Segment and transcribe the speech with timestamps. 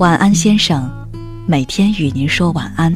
[0.00, 0.90] 晚安，先生，
[1.46, 2.90] 每天与您说晚安。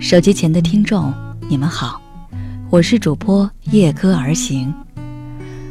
[0.00, 1.14] 手机前的听众，
[1.48, 2.02] 你们好，
[2.68, 4.74] 我是主播夜歌而行，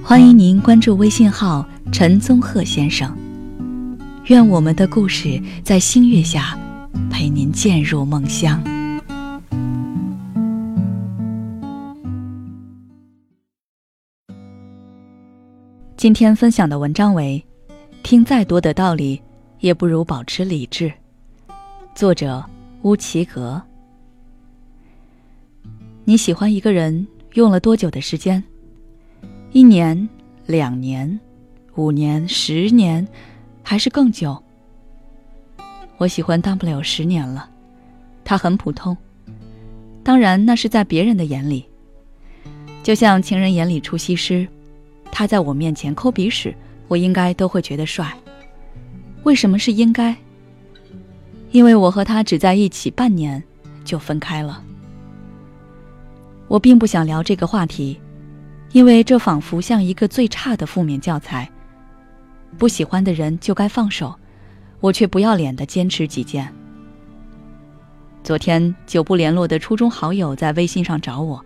[0.02, 3.14] 欢迎您关注微信号陈宗鹤先生。
[4.28, 6.58] 愿我们的故事在星月下
[7.12, 8.64] 陪您渐入梦乡。
[15.98, 17.46] 今天分享的文章为：
[18.04, 19.22] 听再多的道理，
[19.64, 20.92] 也不如保持理智。
[21.96, 22.44] 作者
[22.82, 23.62] 乌奇格。
[26.04, 28.44] 你喜欢一个人用了多久的时间？
[29.54, 30.10] 一年、
[30.48, 31.18] 两年、
[31.76, 33.08] 五年、十年，
[33.64, 34.38] 还是更久？
[35.96, 37.50] 我喜欢大不了十年了，
[38.26, 38.98] 他很普通，
[40.04, 41.66] 当然那是在别人的眼里，
[42.84, 44.46] 就像情人眼里出西施。
[45.10, 46.54] 他在我面前抠鼻屎，
[46.90, 48.14] 我应该都会觉得帅。
[49.24, 50.16] 为什么是应该？
[51.52, 53.42] 因为我和他只在一起半年，
[53.86, 54.64] 就分开了。
[56.48, 58.00] 我并不想聊这个话题，
[58.74, 61.50] 因为这仿佛像一个最差的负面教材。
[62.58, 64.14] 不喜欢的人就该放手，
[64.80, 66.54] 我却不要脸的坚持己见。
[68.24, 71.44] 昨天久不联络的初中好友在微信上找我，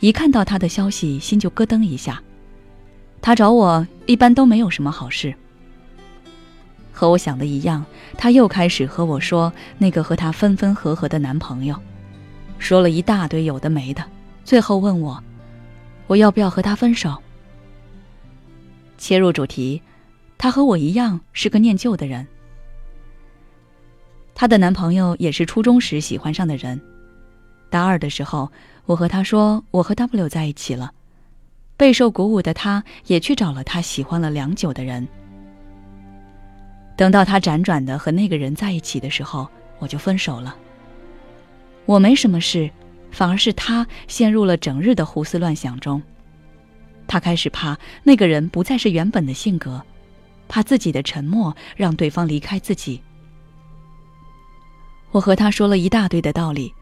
[0.00, 2.22] 一看到他的消息，心就咯噔一下。
[3.20, 5.34] 他找我一般都没有什么好事。
[6.98, 11.80] 和我想的一样，他又开始和我说那个和他分分合合的男朋友，
[12.58, 14.04] 说了一大堆有的没的，
[14.44, 15.22] 最后问我，
[16.08, 17.16] 我要不要和他分手？
[18.98, 19.80] 切入主题，
[20.38, 22.26] 他和我一样是个念旧的人。
[24.34, 26.80] 她的男朋友也是初中时喜欢上的人，
[27.70, 28.50] 大二的时候，
[28.86, 30.92] 我和他说我和 W 在一起了。
[31.76, 35.06] 备受鼓舞的他，也去找了他喜欢了良久的人。
[36.98, 39.46] 等到他辗转的和那个人在一起的时候，
[39.78, 40.56] 我就分手了。
[41.86, 42.68] 我没什么事，
[43.12, 46.02] 反而是他陷入了整日的胡思乱想中。
[47.06, 49.80] 他开始怕那个人不再是原本的性格，
[50.48, 53.00] 怕自己的沉默让对方离开自己。
[55.12, 56.74] 我和他说了一大堆的道理，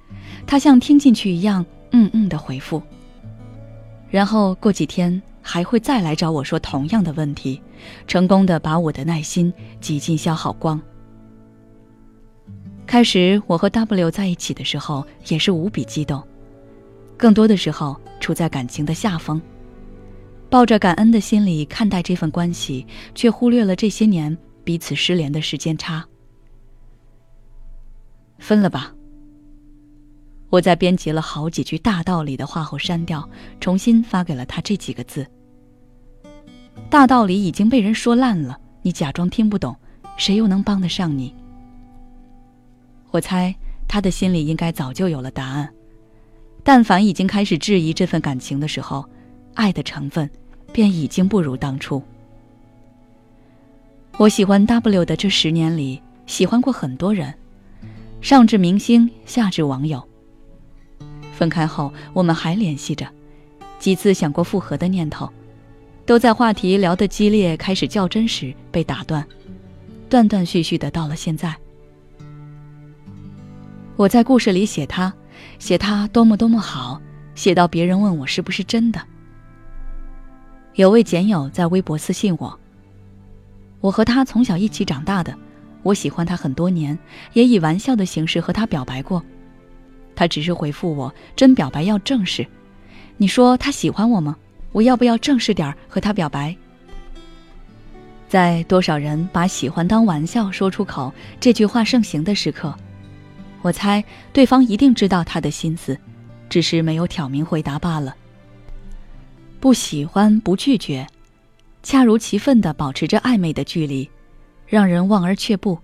[0.47, 1.63] 他像听进去一样，
[1.93, 2.83] 嗯嗯的回复。
[4.09, 7.61] 然后过几天还会再来找我说同样的问题，
[8.07, 10.81] 成功的把我的耐心几近消耗光。
[12.87, 16.23] 开始我和 W 在一起的时候也是无比激动，
[17.17, 19.43] 更多的时候处在感情的下风，
[20.49, 26.07] 抱着感恩的心理看待这份关系，却忽略了这些年彼此失联的时间差。
[28.39, 28.96] 分了吧。
[30.49, 33.29] 我在编辑了好几句大道理的话后删掉，
[33.61, 35.27] 重新发给了他这几个字
[36.89, 39.77] ：“大道理已经被人说烂了，你假装听不懂，
[40.17, 41.35] 谁又能帮得上你？”
[43.11, 43.55] 我猜
[43.89, 45.69] 他的心里应该早就有了答案。
[46.63, 49.09] 但凡已经开始质疑这份感情的时候，
[49.55, 50.29] 爱的成分
[50.73, 52.03] 便已经不如当初。
[54.17, 57.33] 我喜欢 W 的这十年里，喜欢过很多人，
[58.21, 60.07] 上至明星，下至网友。
[61.37, 63.07] 分开后，我们还联系着，
[63.79, 65.31] 几次想过复合的念头，
[66.07, 69.25] 都在话题聊得激烈、开始较真时被打断，
[70.09, 71.55] 断断续续的到了现在。
[73.97, 75.13] 我在故事里写他，
[75.59, 77.01] 写他多么多么好，
[77.35, 79.01] 写到别人问我是不是真的。
[80.75, 82.59] 有位简友在微博私信我，
[83.81, 85.37] 我和他从小一起长大的，
[85.83, 86.99] 我喜欢他很多年，
[87.35, 89.23] 也以玩笑的形式和他表白过。
[90.17, 92.45] 他只是回复我：“真表白要正式。”
[93.19, 94.37] 你说他喜欢我吗？
[94.73, 96.55] 我要不要正式点儿和他表白？
[98.29, 102.75] 在多少人把喜欢当玩笑说出口这句话盛行的时刻，
[103.63, 105.97] 我猜对方一定知道他的心思，
[106.51, 108.15] 只是没有挑明回答罢了。
[109.61, 111.07] 不喜欢不拒绝，
[111.83, 114.11] 恰如其分地保持着暧昧的距离，
[114.67, 115.79] 让人望而却步。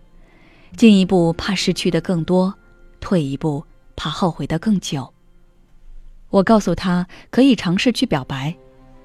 [0.76, 2.52] 进一步怕失去的更多，
[3.00, 3.64] 退一步。
[4.02, 5.14] 怕后悔的更久。
[6.28, 8.52] 我告诉他可以尝试去表白，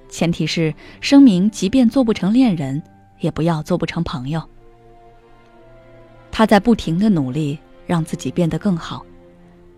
[0.09, 2.81] 前提是声明，即便做不成恋人，
[3.19, 4.41] 也不要做不成朋友。
[6.31, 9.05] 他在不停的努力让自己变得更好，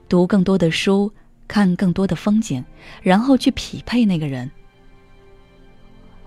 [0.07, 1.11] 读更多的书，
[1.49, 2.63] 看更多的风景，
[3.01, 4.49] 然后去匹配那个人。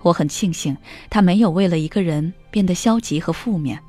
[0.03, 0.77] 我很庆幸
[1.09, 3.81] 他没有为了一个人变得消极和负面。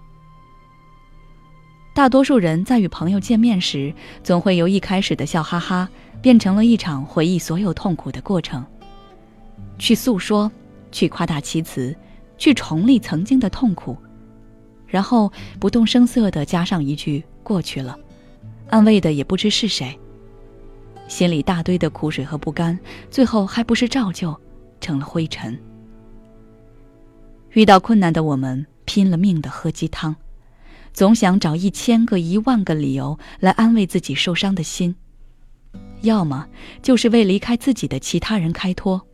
[1.94, 3.94] 大多数人在与朋友见面时，
[4.24, 5.88] 总会由一开始的笑哈哈，
[6.20, 8.66] 变成了一场回忆所有痛苦的过程。
[9.78, 10.50] 去诉说，
[10.90, 11.94] 去夸大其词，
[12.36, 13.96] 去重历曾经的痛苦，
[14.88, 17.96] 然后不动声色地加上一句“过去了”，
[18.70, 19.96] 安慰的也不知是谁。
[21.06, 22.76] 心里大堆的苦水和不甘，
[23.08, 24.36] 最后还不是照旧
[24.80, 25.56] 成了灰尘。
[27.52, 30.16] 遇到困难的我们，拼了命的喝鸡汤，
[30.94, 34.94] 总想找一千个、一万个理由来安慰自己受伤的心，
[36.02, 36.46] 要么
[36.82, 39.04] 就是为离开自己的其他人开脱。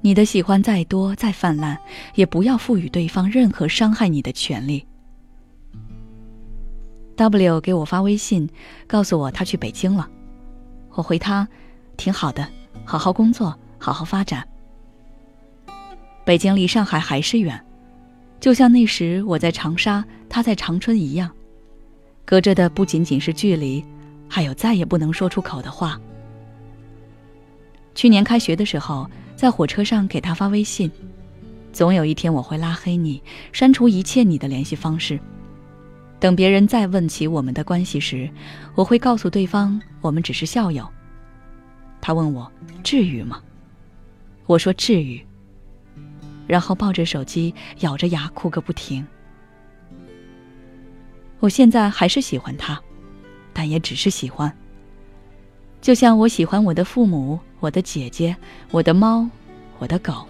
[0.00, 1.76] 你的喜欢再多再泛滥，
[2.14, 4.86] 也不要赋予对方任何伤害你的权利。
[7.16, 8.48] W 给我发微信，
[8.86, 10.08] 告诉我他去北京了。
[10.90, 11.48] 我回他，
[11.96, 12.48] 挺好的，
[12.84, 14.46] 好好工作，好好发展。
[16.24, 17.60] 北京离上海还是远，
[18.40, 21.30] 就像那时我在长沙，他在长春一样，
[22.24, 23.84] 隔着的不仅仅是距离，
[24.28, 26.00] 还有再也不能说出口的话。
[27.94, 30.88] 去年开学的时候，在火车上给他发微信，
[31.72, 33.20] 总有一天我会拉黑你，
[33.52, 35.18] 删除一切你的联系方式。
[36.20, 38.30] 等别人再问起我们的关系时，
[38.76, 40.88] 我会告诉对方我们只是校友。
[42.00, 42.50] 他问我
[42.84, 43.42] 至于吗？
[44.46, 45.20] 我说至于。
[46.48, 49.06] 然后抱着手机，咬着牙哭个不停。
[51.38, 52.80] 我现在还是喜欢他，
[53.52, 54.52] 但也只是喜欢。
[55.80, 58.34] 就像我喜欢我的父母、我的姐姐、
[58.72, 59.28] 我的猫、
[59.78, 60.26] 我的狗。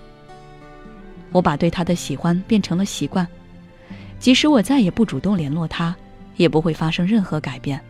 [1.30, 3.26] 我把对他的喜欢变成了习惯。
[4.18, 5.94] 即使我再也不主动联络他，
[6.36, 7.80] 也不会发生任何改变。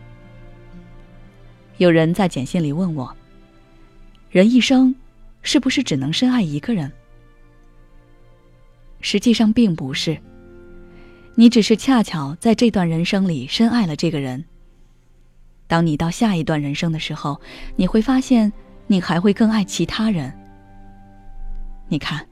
[1.77, 3.11] 有人在简信里问我
[4.29, 4.93] ：“人一生
[5.41, 6.91] 是不是只能深爱一个人？”
[9.01, 10.17] 实际上并不是，
[11.35, 14.43] 你只是恰巧在这段人生里深爱了这个人。
[15.67, 17.39] 当你到下一段人生的时候，
[17.75, 18.51] 你会发现
[18.87, 20.33] 你还会更爱其他人。
[21.87, 22.25] 你看，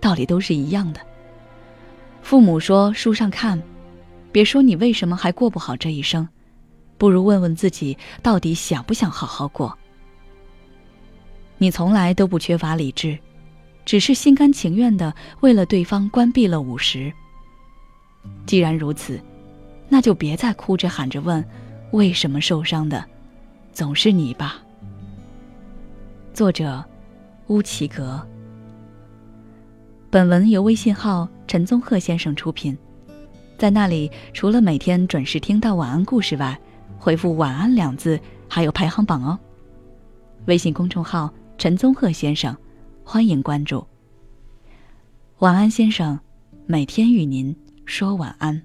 [0.00, 1.00] 道理都是一样的。
[2.22, 3.62] 父母说：“书上看，
[4.30, 6.28] 别说你为什么还过不好这一生，
[6.98, 9.76] 不如问问自己到底想不想好好过。”
[11.58, 13.18] 你从来都不缺乏理智，
[13.86, 17.10] 只是心甘情愿的为了对方关闭了五十。
[18.44, 19.18] 既然如此，
[19.88, 21.42] 那就别再哭着喊着问
[21.92, 23.02] 为什么受伤的
[23.72, 24.56] 总是你吧。
[26.34, 26.84] 作者：
[27.46, 28.20] 乌奇格。
[30.10, 31.26] 本文由微信号。
[31.48, 32.76] 陈宗鹤先生出品，
[33.56, 36.58] 在那里除了每天准时听到晚安故事外，
[36.98, 38.18] 回复“晚安”两字
[38.48, 39.38] 还有排行榜哦。
[40.46, 42.54] 微信公众号陈宗鹤先生，
[43.08, 43.86] 欢迎关注。
[45.38, 46.18] 晚安，先生，
[46.66, 47.54] 每天与您
[47.84, 48.60] 说晚安。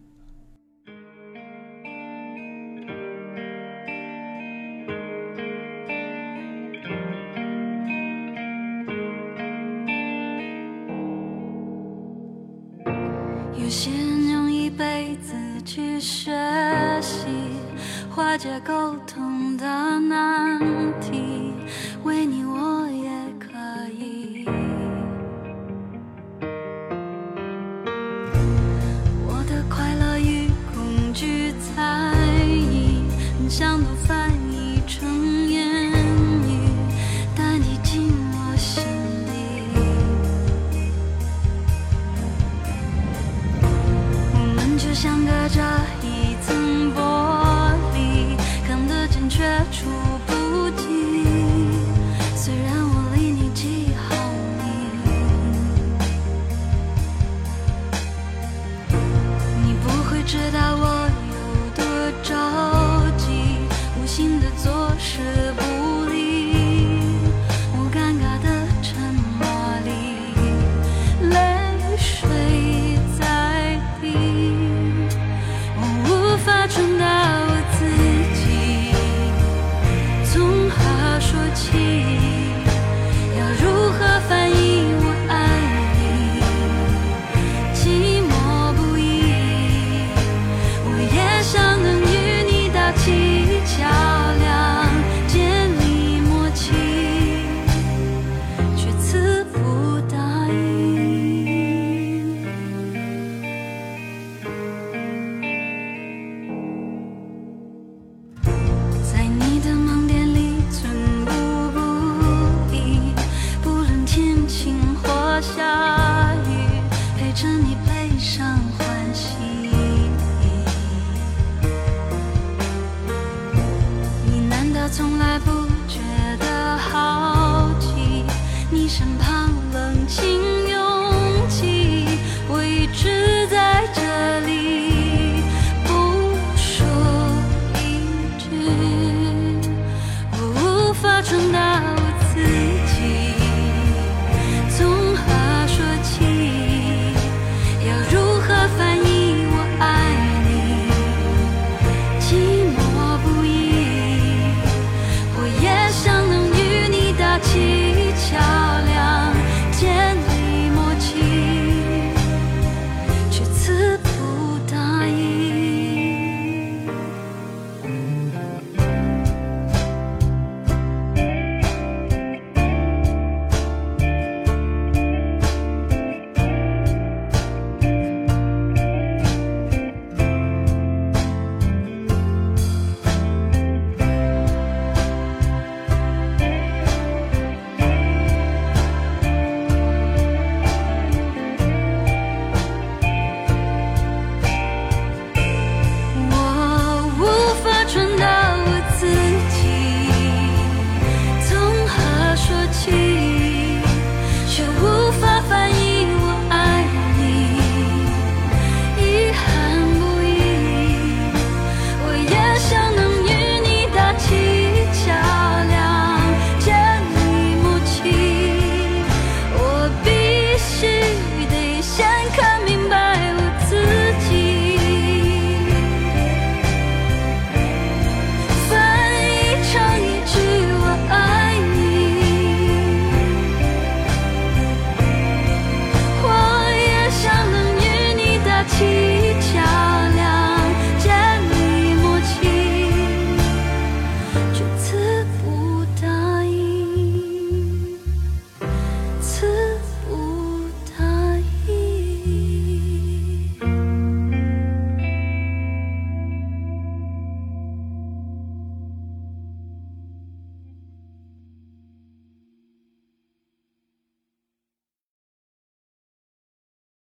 [13.56, 16.32] 有些人用一辈子去学
[17.00, 17.28] 习
[18.10, 20.60] 化解沟通的难
[21.00, 21.31] 题，